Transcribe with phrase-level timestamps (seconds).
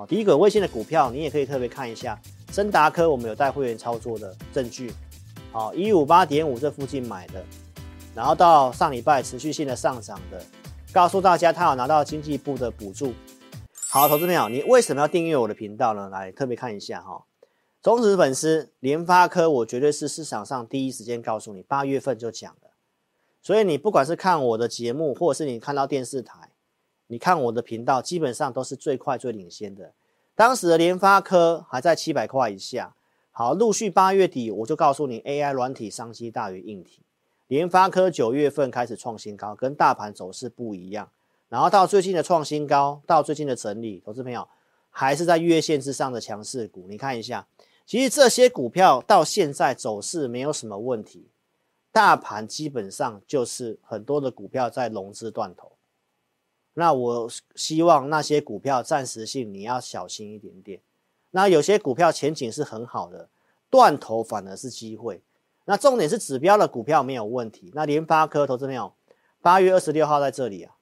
[0.00, 2.18] 好，低轨卫星的股票，你也可以特别看一下。
[2.52, 4.90] 升达科我们有带会员操作的证据，
[5.52, 7.44] 好，一五八点五这附近买的，
[8.14, 10.42] 然后到上礼拜持续性的上涨的，
[10.90, 13.12] 告诉大家他有拿到经济部的补助。
[13.90, 16.08] 好，投资朋友，你为什么要订阅我的频道呢？
[16.08, 17.26] 来特别看一下哈，
[17.82, 22.70] 忠实粉丝，联发科我绝对是市场上第一时间告诉你，八月份就讲了，
[23.42, 26.48] 所以你不管是看我的节目，或者是你看到电视台，
[27.10, 29.92] 你看我的频道，基本上都是最快最领先的。
[30.36, 32.94] 当时的联发科还在七百块以下，
[33.32, 37.02] 好，陆续八月底我就告诉你，AI 软体商机大于硬体。
[37.48, 41.10] 联发科九月份开始创新高，跟大盘走势不一样。
[41.48, 44.46] 然后到最近的创新高，到最近的整理，投资朋友
[44.88, 46.86] 还是在月线之上的强势股。
[46.88, 47.44] 你看一下，
[47.84, 51.26] 其实这些股票到现在走势没有什么问题，
[51.90, 55.72] 大盘基本上就是很多的股票在融资断头。
[56.80, 60.80] 那我希望那些股票暂时性你要小心一点点。
[61.30, 63.28] 那有些股票前景是很好的，
[63.68, 65.20] 断头反而是机会。
[65.66, 67.70] 那重点是指标的股票没有问题。
[67.74, 68.94] 那联发科投资没有，
[69.42, 70.76] 八月二十六号在这里啊。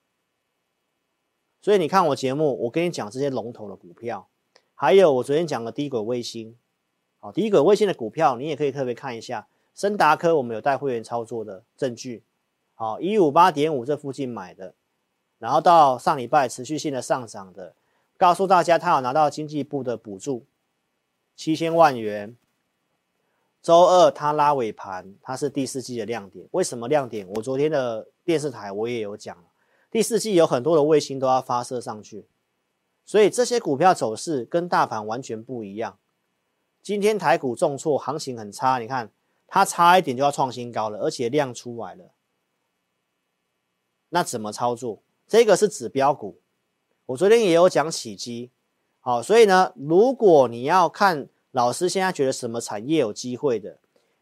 [1.60, 4.28] 所以你看我节目，我跟你讲这些龙头的股票，
[4.76, 6.56] 还有我昨天讲的低轨卫星，
[7.18, 9.48] 好，低轨卫星的股票你也可以特别看一下。
[9.74, 12.22] 升达科我们有带会员操作的证据，
[12.76, 14.76] 好，一五八点五这附近买的。
[15.38, 17.74] 然后到上礼拜持续性的上涨的，
[18.16, 20.46] 告诉大家他有拿到经济部的补助，
[21.36, 22.36] 七千万元。
[23.60, 26.46] 周二他拉尾盘，它是第四季的亮点。
[26.52, 27.28] 为什么亮点？
[27.28, 29.36] 我昨天的电视台我也有讲，
[29.90, 32.26] 第四季有很多的卫星都要发射上去，
[33.04, 35.98] 所以这些股票走势跟大盘完全不一样。
[36.82, 39.10] 今天台股重挫，行情很差，你看
[39.48, 42.12] 它差一点就要创新高了，而且量出来了，
[44.10, 45.02] 那怎么操作？
[45.28, 46.40] 这个是指标股，
[47.04, 48.50] 我昨天也有讲起基，
[48.98, 53.78] 好，所以呢，如果你要看老师现在觉得什么产业有机会的，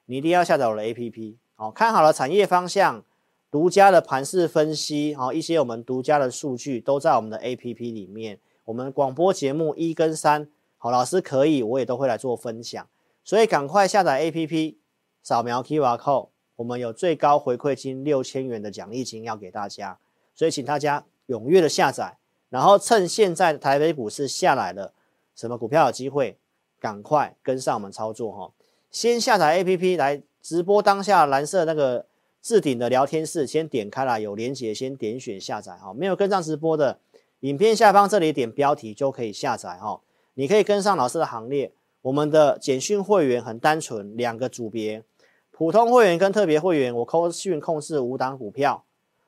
[0.07, 3.05] 你一定要下载我的 APP，好，看好了产业方向，
[3.53, 12.85] 独家的盘势分析，好，一些我们独家的数据都在我们的 APP 里面，我们广播节目一跟三，好，老师可以，我也都会来做分享，
[13.23, 14.75] 所以赶快下载 APP，
[15.23, 20.01] 扫描 QR code，我们有最高回馈金六千元的奖励金要给大家。
[20.37, 22.19] 所以，请大家踊跃的下载，
[22.51, 24.93] 然后趁现在台北股市下来了，
[25.35, 26.37] 什么股票有机会，
[26.79, 28.53] 赶快跟上我们操作哈。
[28.91, 32.07] 先下载 APP 来直播当下蓝色那个
[32.43, 35.93] 置顶的聊天室，先点开了有连接，先点选下载哈。
[35.93, 37.01] 没有跟上直播的，
[37.41, 40.01] 影片下方这里点标题就可以下载哈。
[40.35, 41.73] 你可以跟上老师的行列。
[42.03, 45.03] 我们的简讯会员很单纯，两个组别，
[45.51, 48.85] 普通会员跟特别会员，我扣讯控制五档股票。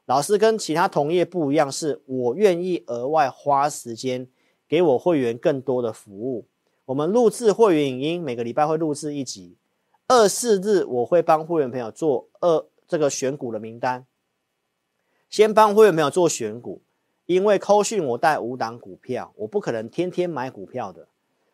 [0.09, 4.27] 老师跟其他同业不一样，是我愿意额外花时间
[4.67, 6.47] 给我会员更多的服务。
[6.87, 9.55] 我们录制会员影音，每个礼拜会录制一集。
[10.07, 14.07] 二四日我会帮会员朋友做二这个选股的名单，
[15.29, 16.81] 先帮会员朋友做选股，
[17.27, 21.07] 因为扣讯我带五档股票，我不可能天天买股票的。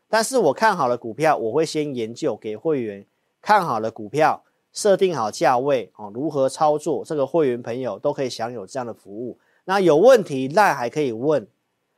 [0.08, 3.04] 但是我看好了股票，我会先研究给会员
[3.42, 4.44] 看好了股票。
[4.74, 7.04] 设定好价位哦，如何操作？
[7.04, 9.38] 这个会员朋友都可以享有这样的服务。
[9.64, 11.46] 那有问题赖还可以问。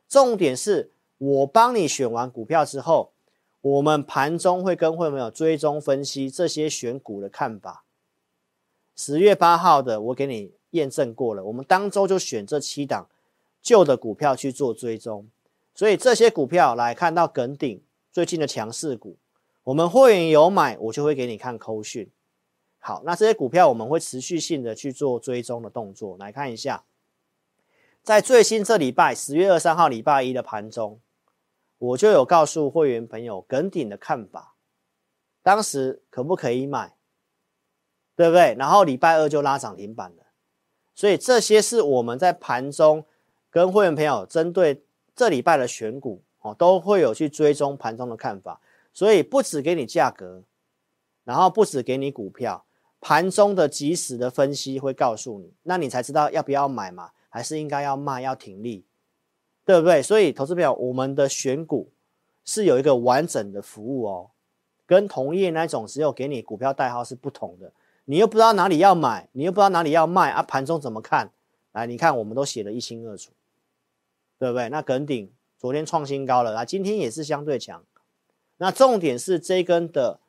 [0.07, 3.11] 重点是我帮你选完股票之后，
[3.59, 7.83] 我们盘中会跟会员朋友追踪分析这些选股的看法。
[8.95, 13.09] 十月八号的我给你验证过了，我们当周就选这七档
[13.61, 15.27] 旧的股票去做追踪。
[15.73, 19.17] 所以这些股票来看到耿鼎最近的强势股，
[19.63, 22.09] 我们会员有买，我就会给你看扣讯。
[22.87, 26.85] 好，那这些股票我们会持续性的去做追踪的动作，来看一下，
[28.01, 31.01] 在最新这礼拜十月二三号礼拜一的盘中，
[31.79, 34.55] 我就有告诉会员朋友耿鼎的看法，
[35.43, 36.95] 当时可不可以买，
[38.15, 38.55] 对不对？
[38.57, 40.23] 然后礼拜二就拉涨停板了，
[40.95, 43.03] 所以这些是我们在盘中
[43.49, 44.81] 跟会员朋友针对
[45.13, 48.61] 这礼拜的选股哦，都会有去追踪盘中的看法，
[48.93, 50.41] 所以不止给你价格，
[51.25, 52.63] 然后不止给你股票。
[52.99, 58.85] 盘中的即时的分析会告诉你，那你才知道要不要买嘛，还是应该要卖，要停利，
[59.63, 60.01] 对不对？
[60.01, 61.91] 所以投资朋友我们的选股
[62.43, 64.31] 是有一个完整的服务哦，
[64.85, 67.71] 跟同业那种只有给你股票代号是不同的。
[68.05, 71.31] 你又不知道哪里要买，你又不知道哪里要卖啊，盘中怎么看？
[71.73, 73.31] 来，你看我们都写得一清二楚，
[74.39, 74.69] 对不对？
[74.69, 77.83] 那耿鼎昨天创新高了啊，今天也是相对强。
[78.57, 80.19] 那重点是这根的。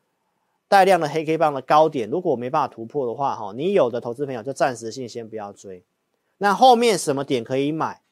[0.69, 5.83] 带量的黑 K 棒的高点，如果没办法突破的话，哈，你有的投资朋友就暂时性先不要追。
[6.37, 8.03] 那后面什么点可以买，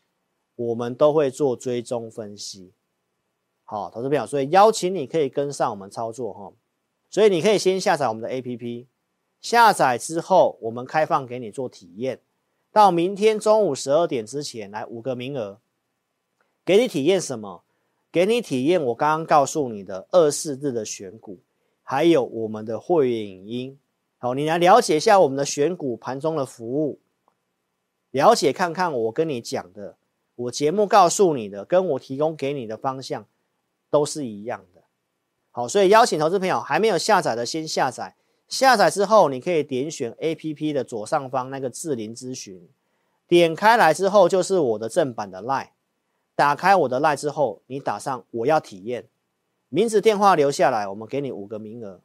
[0.56, 2.72] 我们都会做追踪分析。
[3.64, 6.52] 好，投资朋友，所以邀请你可以跟上我们操作哈。
[7.10, 8.86] 所以你可以先下载我们的 APP，
[9.40, 12.20] 下载之后我们开放给你做体验，
[12.72, 15.60] 到明天中午十二点之前来五个名额，
[16.64, 17.62] 给你体验什么？
[18.10, 21.38] 给你体验我刚刚告诉你的二四日的选股，
[21.88, 23.78] 还有我们的会员影音。
[24.18, 26.98] 好，你来了解一下我们的选股盘中的服务，
[28.10, 29.96] 了解看看我跟你讲的，
[30.34, 33.24] 我节目告诉你的，跟我提供给你的方向
[33.88, 34.82] 都是一样的。
[35.52, 38.16] 好，所以邀请投资朋友还没有下载的先下载，
[38.48, 42.68] 下载之后你可以点选 APP 的左上方那个智霖咨询，
[43.28, 45.68] 点开来之后就是我的正版的 LINE，
[46.34, 49.06] 打开我的 LINE 之后，你打上我要体验，
[49.68, 52.00] 名字电话留下来，我们给你五个名额。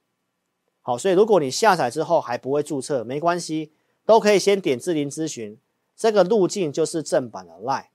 [0.82, 3.72] 好，所以如果你下载之后还不会注册，没关系，
[4.06, 5.58] 都可以先点智霖咨询，
[5.96, 7.86] 这个路径就是正版的 LINE，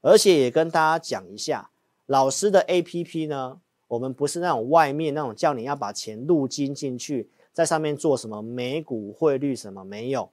[0.00, 1.70] 而且也跟大家讲一下，
[2.06, 10.30] 老师的 APP 呢，我们不是那种外面那种叫你要把钱入金进去，在上面做什么美股汇率什么没有，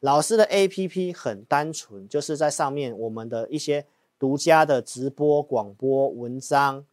[0.00, 3.86] 老师的 APP 很单纯，就是在上面我们的一些
[4.18, 6.84] 独家的直播、广播、文章，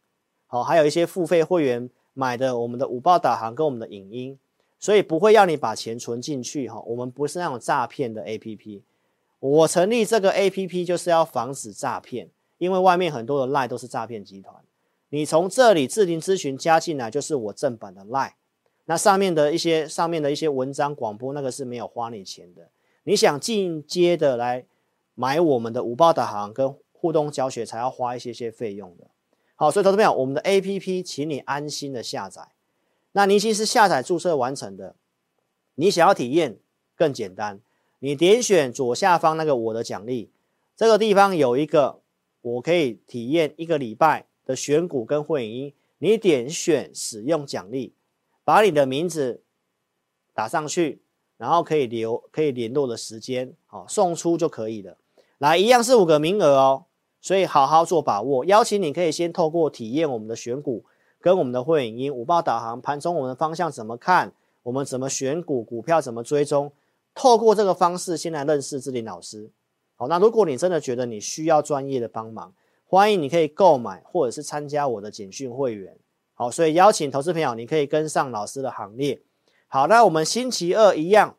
[0.48, 1.88] 好，还有一些付费会员。
[2.14, 4.36] 买的我们的五报导航跟我们的影音，
[4.80, 6.82] 所以不会要你把钱存进去哈。
[6.84, 8.82] 我们不是那种诈骗的 APP。
[9.38, 14.56] 我成立这个 APP 就是要防止诈骗，因为外面很多的 LINE 都是诈骗集团。
[15.10, 18.32] 你从这里智霖咨询加进来，就是我正版的 LINE。
[18.86, 22.68] 那上面的一些上面的一些文章广播，那个是没有花你钱的。
[23.04, 24.64] 你想进阶的来
[25.14, 29.06] 买我们的五报导航跟互动教学，才要花一些些费用的。
[29.60, 32.52] 好，所以投资朋友，我们的 APP，请你安心的下载。
[33.10, 34.94] 那你已经是下载注册完成的，
[35.74, 36.60] 你想要体验
[36.94, 37.58] 更简单，
[37.98, 40.30] 你点选左下方那个我的奖励，
[40.76, 42.00] 这个地方有一个
[42.40, 47.92] 我可以体验一个礼拜的选股跟会员，你点选使用奖励，
[48.44, 49.42] 把你的名字
[50.32, 51.02] 打上去，
[51.36, 54.96] 然后可以留可以联络的时间，好，送出就可以了。
[55.38, 56.84] 来，一样是五个名额哦。
[57.20, 60.84] 所以好好做把握，邀请你可以先透过体验我们的选股，
[61.20, 64.32] 跟我们的会影音五报导航，盘中我们的方向怎么看，
[64.62, 66.72] 我们怎么选股，股票怎么追踪，
[67.14, 69.50] 透过这个方式先来认识志林老师。
[69.96, 72.54] 好，那如果你真的觉得你需要专业的帮忙，
[72.86, 75.96] 欢迎你可以购买或者是参加我的简讯会员。
[76.34, 79.20] 好，所以邀请投资朋友，你可以跟上老师的行列。
[79.66, 81.36] 好，那我们星期二一样，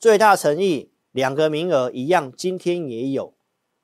[0.00, 3.32] 最大诚意两个名额一样，今天也有。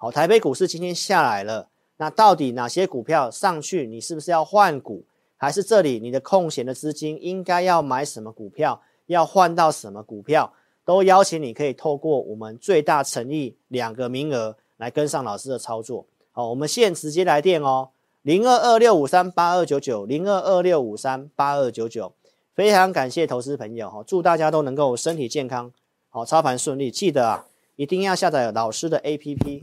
[0.02, 1.68] 好，台北股市今天下来了，
[1.98, 3.86] 那到底哪些股票上去？
[3.86, 5.04] 你是不是要换股？
[5.36, 8.82] 还是这里你的空闲的资金应该要买什么股票？
[9.06, 10.52] 要换到什么股票？
[10.84, 16.04] 都邀请你可以透过我们最大诚意两个名额来跟上老师的操作。
[16.32, 17.90] 好，我们现直接来电哦，
[18.22, 22.12] 零二二六五三八二九九，零二二六五三八二九九。
[22.56, 25.70] 非常感谢投资朋友哈，祝大家都能够身体健康，
[26.10, 26.90] 好，操盘顺利。
[26.90, 27.46] 记得啊，
[27.76, 29.62] 一定要下载老师的 APP。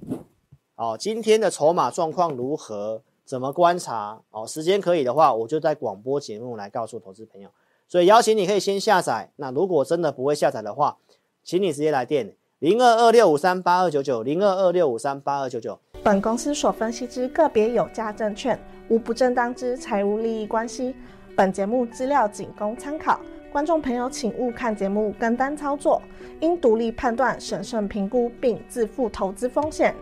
[0.79, 3.01] 哦，今天的筹码状况如何？
[3.25, 4.17] 怎么观察？
[4.31, 7.49] 哦，时间可以的话，我就在广播节目来告诉投资朋友。
[7.85, 9.29] 所以邀请你可以先下载。
[9.35, 10.97] 那如果真的不会下载的话，
[11.43, 15.77] 请你直接来电零二二六五三八二九九零二二六五三八二九九。
[16.01, 20.95] 本公司所分析之个别有价证券，无不正当之财务利益关系。
[21.35, 23.19] 本节目资料仅供参考，
[23.51, 26.01] 观众朋友请勿看节目跟单操作，
[26.39, 29.93] 应独立判断、审慎评估并自负投资风险。